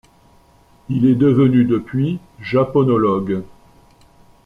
[0.89, 3.43] Il est devenu depuis japonologue.